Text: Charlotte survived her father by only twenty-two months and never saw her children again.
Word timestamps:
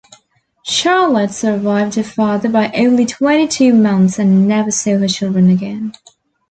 Charlotte 0.65 1.29
survived 1.29 1.93
her 1.93 2.01
father 2.03 2.49
by 2.49 2.71
only 2.71 3.05
twenty-two 3.05 3.71
months 3.71 4.17
and 4.17 4.47
never 4.47 4.71
saw 4.71 4.97
her 4.97 5.07
children 5.07 5.47
again. 5.47 5.93